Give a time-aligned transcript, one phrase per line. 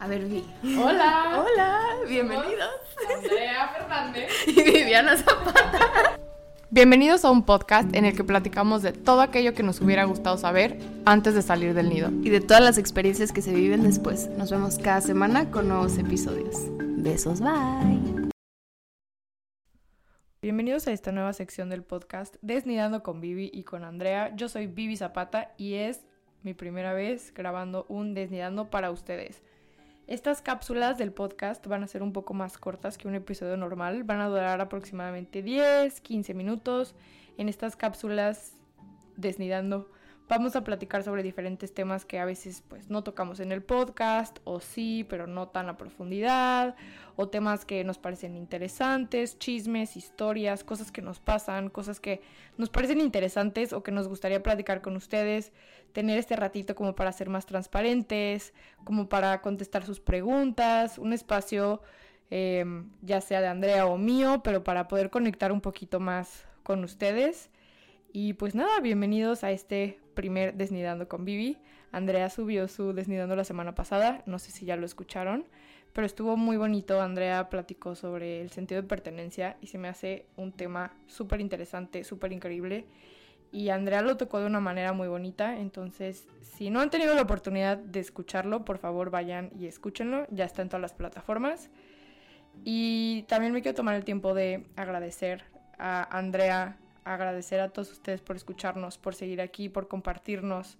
[0.00, 0.42] A ver, Vi.
[0.78, 1.44] Hola.
[1.44, 2.70] Hola, bienvenidos.
[3.14, 4.30] Andrea Fernández.
[4.46, 6.18] Y Viviana Zapata.
[6.70, 10.38] Bienvenidos a un podcast en el que platicamos de todo aquello que nos hubiera gustado
[10.38, 12.08] saber antes de salir del nido.
[12.22, 14.30] Y de todas las experiencias que se viven después.
[14.38, 16.56] Nos vemos cada semana con nuevos episodios.
[16.78, 18.30] Besos, bye.
[20.40, 24.34] Bienvenidos a esta nueva sección del podcast Desnidando con Vivi y con Andrea.
[24.34, 26.06] Yo soy Vivi Zapata y es
[26.42, 29.42] mi primera vez grabando un Desnidando para ustedes.
[30.10, 34.02] Estas cápsulas del podcast van a ser un poco más cortas que un episodio normal,
[34.02, 36.96] van a durar aproximadamente 10, 15 minutos.
[37.38, 38.56] En estas cápsulas
[39.16, 39.88] desnidando
[40.30, 44.38] vamos a platicar sobre diferentes temas que a veces pues no tocamos en el podcast
[44.44, 46.76] o sí, pero no tan a profundidad,
[47.16, 52.22] o temas que nos parecen interesantes, chismes, historias, cosas que nos pasan, cosas que
[52.56, 55.52] nos parecen interesantes o que nos gustaría platicar con ustedes,
[55.92, 58.54] tener este ratito como para ser más transparentes,
[58.84, 61.82] como para contestar sus preguntas, un espacio
[62.30, 62.64] eh,
[63.02, 67.50] ya sea de Andrea o mío, pero para poder conectar un poquito más con ustedes.
[68.12, 71.58] Y pues nada, bienvenidos a este primer Desnidando con Vivi.
[71.92, 75.44] Andrea subió su Desnidando la semana pasada, no sé si ya lo escucharon,
[75.92, 77.00] pero estuvo muy bonito.
[77.00, 82.02] Andrea platicó sobre el sentido de pertenencia y se me hace un tema súper interesante,
[82.02, 82.84] súper increíble.
[83.52, 87.22] Y Andrea lo tocó de una manera muy bonita, entonces si no han tenido la
[87.22, 91.70] oportunidad de escucharlo, por favor vayan y escúchenlo, ya está en todas las plataformas.
[92.64, 95.44] Y también me quiero tomar el tiempo de agradecer
[95.78, 100.78] a Andrea agradecer a todos ustedes por escucharnos, por seguir aquí, por compartirnos.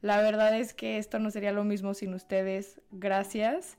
[0.00, 2.80] La verdad es que esto no sería lo mismo sin ustedes.
[2.90, 3.78] Gracias.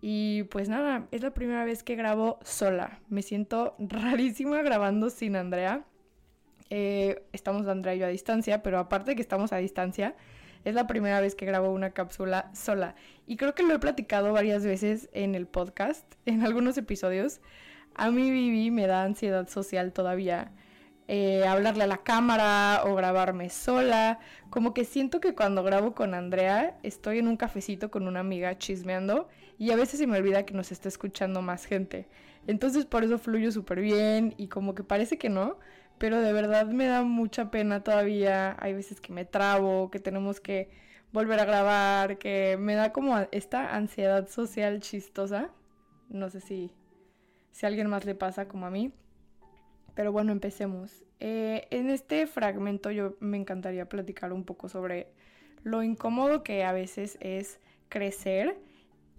[0.00, 3.00] Y pues nada, es la primera vez que grabo sola.
[3.08, 5.84] Me siento rarísima grabando sin Andrea.
[6.70, 10.14] Eh, estamos Andrea y yo a distancia, pero aparte de que estamos a distancia,
[10.64, 12.96] es la primera vez que grabo una cápsula sola.
[13.26, 17.40] Y creo que lo he platicado varias veces en el podcast, en algunos episodios.
[17.94, 20.52] A mí Vivi me da ansiedad social todavía.
[21.06, 24.20] Eh, hablarle a la cámara o grabarme sola.
[24.50, 28.56] Como que siento que cuando grabo con Andrea estoy en un cafecito con una amiga
[28.56, 29.28] chismeando
[29.58, 32.08] y a veces se me olvida que nos está escuchando más gente.
[32.46, 35.58] Entonces por eso fluyo súper bien y como que parece que no,
[35.98, 38.56] pero de verdad me da mucha pena todavía.
[38.60, 40.70] Hay veces que me trabo, que tenemos que
[41.12, 45.50] volver a grabar, que me da como esta ansiedad social chistosa.
[46.08, 46.72] No sé si,
[47.52, 48.92] si a alguien más le pasa como a mí.
[49.94, 51.04] Pero bueno, empecemos.
[51.20, 55.08] Eh, en este fragmento yo me encantaría platicar un poco sobre
[55.62, 58.58] lo incómodo que a veces es crecer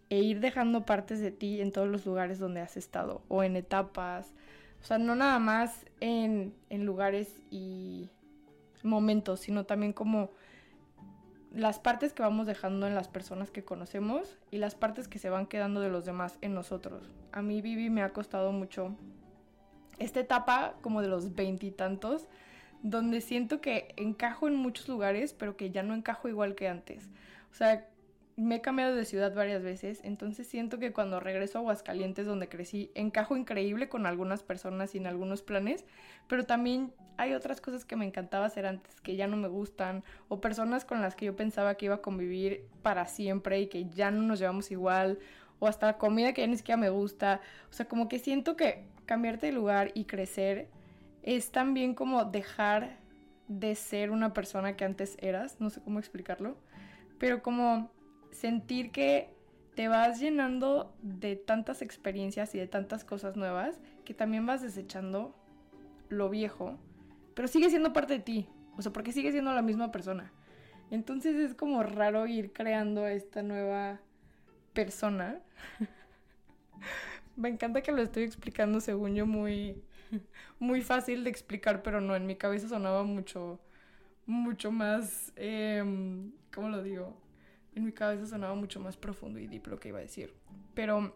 [0.09, 3.55] e ir dejando partes de ti en todos los lugares donde has estado o en
[3.55, 4.33] etapas.
[4.81, 8.09] O sea, no nada más en, en lugares y
[8.83, 10.29] momentos, sino también como
[11.51, 15.29] las partes que vamos dejando en las personas que conocemos y las partes que se
[15.29, 17.09] van quedando de los demás en nosotros.
[17.31, 18.95] A mí Vivi me ha costado mucho
[19.99, 22.27] esta etapa como de los veintitantos,
[22.83, 27.09] donde siento que encajo en muchos lugares, pero que ya no encajo igual que antes.
[27.51, 27.87] O sea,
[28.37, 32.49] me he cambiado de ciudad varias veces, entonces siento que cuando regreso a Aguascalientes, donde
[32.49, 35.85] crecí, encajo increíble con algunas personas y en algunos planes,
[36.27, 40.03] pero también hay otras cosas que me encantaba hacer antes que ya no me gustan,
[40.27, 43.85] o personas con las que yo pensaba que iba a convivir para siempre y que
[43.85, 45.17] ya no nos llevamos igual,
[45.59, 47.39] o hasta comida que ya ni siquiera me gusta.
[47.69, 50.69] O sea, como que siento que cambiarte de lugar y crecer
[51.23, 52.97] es también como dejar
[53.47, 56.57] de ser una persona que antes eras, no sé cómo explicarlo,
[57.19, 57.91] pero como
[58.31, 59.29] sentir que
[59.75, 65.35] te vas llenando de tantas experiencias y de tantas cosas nuevas que también vas desechando
[66.09, 66.77] lo viejo,
[67.33, 70.31] pero sigue siendo parte de ti, o sea, porque sigue siendo la misma persona.
[70.91, 73.99] Entonces es como raro ir creando esta nueva
[74.73, 75.39] persona
[77.35, 79.81] Me encanta que lo estoy explicando según yo muy,
[80.59, 83.59] muy fácil de explicar, pero no, en mi cabeza sonaba mucho,
[84.25, 87.15] mucho más, em, ¿cómo lo digo?
[87.75, 90.33] En mi cabeza sonaba mucho más profundo y deep lo que iba a decir.
[90.73, 91.13] Pero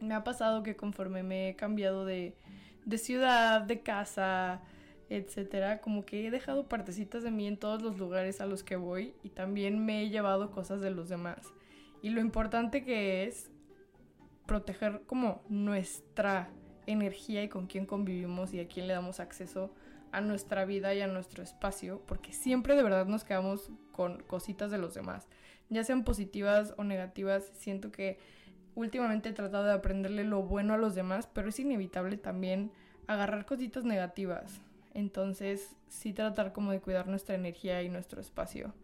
[0.00, 2.36] me ha pasado que conforme me he cambiado de,
[2.84, 4.60] de ciudad, de casa,
[5.08, 8.76] etcétera, como que he dejado partecitas de mí en todos los lugares a los que
[8.76, 11.38] voy y también me he llevado cosas de los demás.
[12.02, 13.51] Y lo importante que es
[14.46, 16.50] proteger como nuestra
[16.86, 19.72] energía y con quién convivimos y a quién le damos acceso
[20.10, 24.70] a nuestra vida y a nuestro espacio, porque siempre de verdad nos quedamos con cositas
[24.70, 25.26] de los demás,
[25.70, 28.18] ya sean positivas o negativas, siento que
[28.74, 32.72] últimamente he tratado de aprenderle lo bueno a los demás, pero es inevitable también
[33.06, 34.60] agarrar cositas negativas,
[34.92, 38.74] entonces sí tratar como de cuidar nuestra energía y nuestro espacio.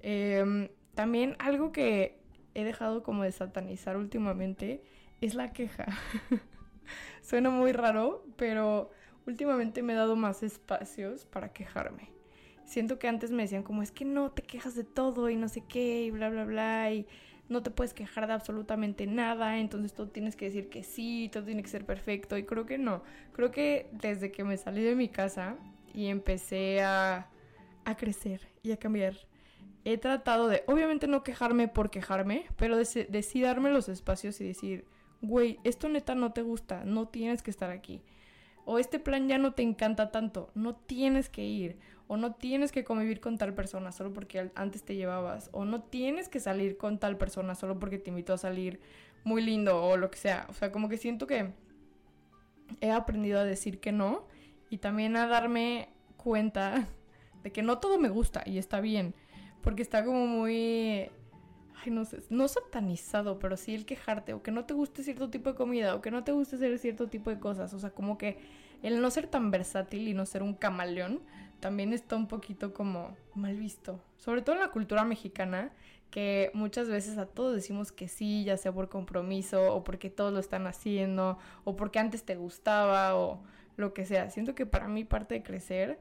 [0.00, 2.19] Em, también algo que
[2.54, 4.82] he dejado como de satanizar últimamente
[5.20, 5.86] es la queja.
[7.22, 8.90] Suena muy raro, pero
[9.26, 12.10] últimamente me he dado más espacios para quejarme.
[12.64, 15.48] Siento que antes me decían como es que no te quejas de todo y no
[15.48, 17.06] sé qué y bla bla bla y
[17.48, 21.44] no te puedes quejar de absolutamente nada, entonces tú tienes que decir que sí, todo
[21.44, 23.02] tiene que ser perfecto y creo que no.
[23.32, 25.56] Creo que desde que me salí de mi casa
[25.92, 27.28] y empecé a,
[27.84, 29.16] a crecer y a cambiar,
[29.84, 34.46] he tratado de, obviamente no quejarme por quejarme, pero de, de darme los espacios y
[34.46, 34.84] decir,
[35.22, 38.02] güey, esto neta no te gusta, no tienes que estar aquí.
[38.64, 42.72] O este plan ya no te encanta tanto, no tienes que ir o no tienes
[42.72, 46.76] que convivir con tal persona solo porque antes te llevabas, o no tienes que salir
[46.76, 48.80] con tal persona solo porque te invitó a salir
[49.24, 50.46] muy lindo o lo que sea.
[50.48, 51.52] O sea, como que siento que
[52.80, 54.26] he aprendido a decir que no
[54.70, 56.88] y también a darme cuenta
[57.42, 59.14] de que no todo me gusta y está bien,
[59.62, 61.10] porque está como muy
[61.82, 65.30] ay, no sé, no satanizado, pero sí el quejarte, o que no te guste cierto
[65.30, 67.72] tipo de comida, o que no te guste hacer cierto tipo de cosas.
[67.74, 68.38] O sea, como que
[68.82, 71.20] el no ser tan versátil y no ser un camaleón
[71.60, 74.00] también está un poquito como mal visto.
[74.16, 75.72] Sobre todo en la cultura mexicana,
[76.10, 80.32] que muchas veces a todos decimos que sí, ya sea por compromiso, o porque todos
[80.32, 83.42] lo están haciendo, o porque antes te gustaba, o
[83.76, 84.30] lo que sea.
[84.30, 86.00] Siento que para mí parte de crecer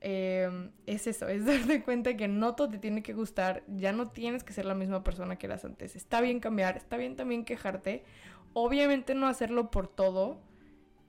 [0.00, 4.08] em, es eso, es darte cuenta que no todo te tiene que gustar, ya no
[4.08, 5.96] tienes que ser la misma persona que eras antes.
[5.96, 8.04] Está bien cambiar, está bien también quejarte.
[8.52, 10.40] Obviamente no hacerlo por todo,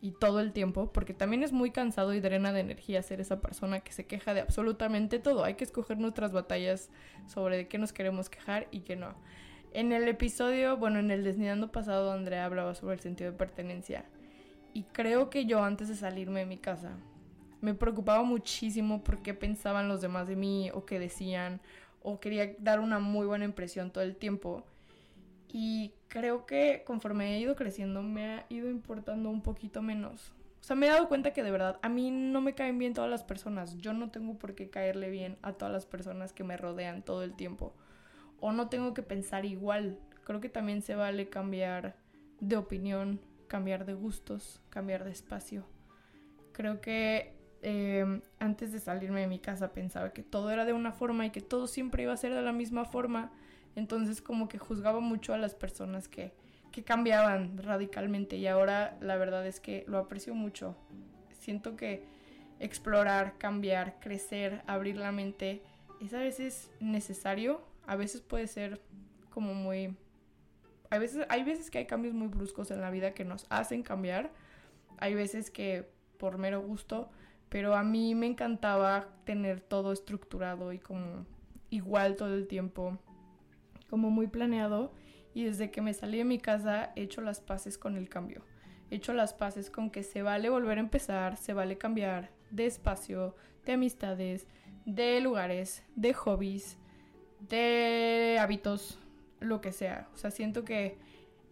[0.02, 3.42] y todo el tiempo, porque también es muy cansado y drena de energía ser esa
[3.42, 5.44] persona que se queja de absolutamente todo.
[5.44, 6.90] Hay que escoger nuestras batallas
[7.26, 9.16] sobre de qué nos queremos quejar y qué no.
[9.74, 14.06] En el episodio, bueno, en el desnidando pasado, Andrea hablaba sobre el sentido de pertenencia.
[14.74, 16.98] Y creo que yo antes de salirme de mi casa
[17.62, 21.62] me preocupaba muchísimo por qué pensaban los demás de mí o qué decían
[22.02, 24.64] o quería dar una muy buena impresión todo el tiempo.
[25.50, 30.34] Y creo que conforme he ido creciendo me ha ido importando un poquito menos.
[30.62, 32.94] O sea, me he dado cuenta que de verdad a mí no me caen bien
[32.94, 33.78] todas las personas.
[33.78, 37.24] Yo no tengo por qué caerle bien a todas las personas que me rodean todo
[37.24, 37.74] el tiempo.
[38.40, 40.00] O no tengo que pensar igual.
[40.24, 41.96] Creo que también se vale cambiar
[42.40, 45.66] de opinión, cambiar de gustos, cambiar de espacio.
[46.52, 50.92] Creo que em, antes de salirme de mi casa pensaba que todo era de una
[50.92, 53.32] forma y que todo siempre iba a ser de la misma forma
[53.76, 56.34] entonces como que juzgaba mucho a las personas que,
[56.72, 60.76] que cambiaban radicalmente y ahora la verdad es que lo aprecio mucho.
[61.40, 62.04] Siento que
[62.60, 65.62] explorar, cambiar, crecer, abrir la mente
[66.02, 68.82] es a veces necesario, a veces puede ser
[69.30, 69.96] como muy...
[70.90, 73.84] Hay veces, hay veces que hay cambios muy bruscos en la vida que nos hacen
[73.84, 74.32] cambiar,
[74.98, 75.88] hay veces que
[76.18, 77.12] por mero gusto,
[77.50, 81.26] pero a mí me encantaba tener todo estructurado y como
[81.70, 82.98] igual todo el tiempo
[83.90, 84.92] como muy planeado
[85.34, 88.44] y desde que me salí de mi casa he hecho las paces con el cambio.
[88.90, 92.66] He hecho las paces con que se vale volver a empezar, se vale cambiar de
[92.66, 93.36] espacio,
[93.66, 94.48] de amistades,
[94.86, 96.78] de lugares, de hobbies,
[97.40, 99.00] de hábitos,
[99.40, 100.08] lo que sea.
[100.14, 100.98] O sea, siento que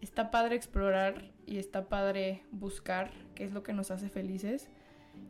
[0.00, 4.70] está padre explorar y está padre buscar qué es lo que nos hace felices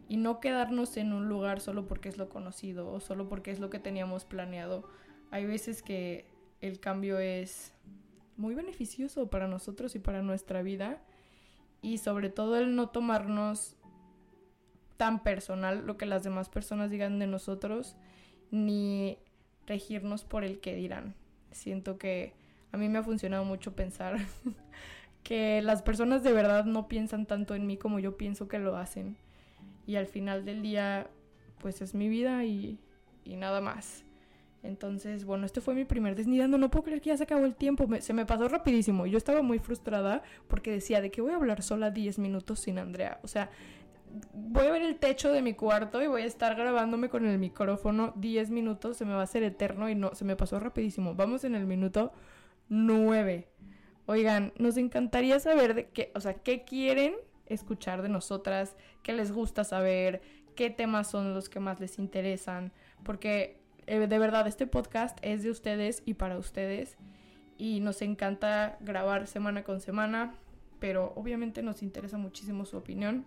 [0.08, 3.58] y no quedarnos en un lugar solo porque es lo conocido o solo porque es
[3.58, 4.88] lo que teníamos planeado.
[5.30, 6.26] Hay veces que
[6.60, 7.72] el cambio es
[8.36, 11.02] muy beneficioso para nosotros y para nuestra vida.
[11.82, 13.76] Y sobre todo el no tomarnos
[14.96, 17.96] tan personal lo que las demás personas digan de nosotros,
[18.50, 19.18] ni
[19.66, 21.14] regirnos por el que dirán.
[21.50, 22.34] Siento que
[22.72, 24.18] a mí me ha funcionado mucho pensar
[25.22, 28.76] que las personas de verdad no piensan tanto en mí como yo pienso que lo
[28.76, 29.16] hacen.
[29.86, 31.08] Y al final del día,
[31.60, 32.78] pues es mi vida y,
[33.24, 34.04] y nada más.
[34.66, 36.58] Entonces, bueno, este fue mi primer desnidando.
[36.58, 37.86] No puedo creer que ya se acabó el tiempo.
[38.00, 39.06] se me pasó rapidísimo.
[39.06, 42.78] Yo estaba muy frustrada porque decía de que voy a hablar sola 10 minutos sin
[42.78, 43.20] Andrea.
[43.22, 43.50] O sea,
[44.32, 47.38] voy a ver el techo de mi cuarto y voy a estar grabándome con el
[47.38, 48.96] micrófono 10 minutos.
[48.96, 51.14] Se me va a hacer eterno y no, se me pasó rapidísimo.
[51.14, 52.12] Vamos en el minuto
[52.68, 53.48] 9.
[54.06, 57.14] Oigan, nos encantaría saber de qué, o sea, qué quieren
[57.46, 60.22] escuchar de nosotras, qué les gusta saber,
[60.54, 62.72] qué temas son los que más les interesan,
[63.02, 66.96] porque eh, de verdad, este podcast es de ustedes y para ustedes.
[67.56, 70.34] Y nos encanta grabar semana con semana,
[70.80, 73.24] pero obviamente nos interesa muchísimo su opinión.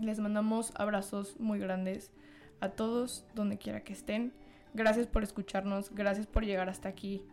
[0.00, 2.12] Les mandamos abrazos muy grandes
[2.60, 4.32] a todos donde quiera que estén.
[4.74, 7.24] Gracias por escucharnos, gracias por llegar hasta aquí,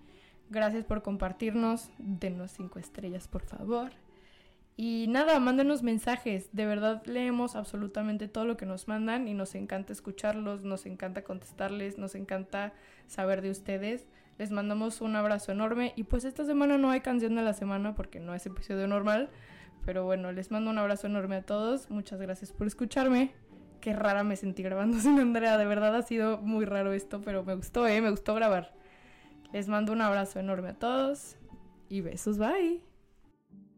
[0.49, 1.91] gracias por compartirnos.
[1.99, 4.06] Denos cinco estrellas, por favor.
[4.79, 6.49] Y nada, mándenos mensajes.
[6.53, 11.23] De verdad leemos absolutamente todo lo que nos mandan y nos encanta escucharlos, nos encanta
[11.23, 12.73] contestarles, nos encanta
[13.07, 14.05] saber de ustedes.
[14.37, 17.95] Les mandamos un abrazo enorme y pues esta semana no hay canción de la semana
[17.95, 19.31] porque no es episodio normal.
[19.83, 21.89] Pero bueno, les mando un abrazo enorme a todos.
[21.89, 23.33] Muchas gracias por escucharme.
[23.81, 25.57] Qué rara me sentí grabando sin Andrea.
[25.57, 27.99] De verdad ha sido muy raro esto, pero me gustó, ¿eh?
[27.99, 28.75] Me gustó grabar.
[29.53, 31.35] Les mando un abrazo enorme a todos
[31.89, 32.86] y besos, bye.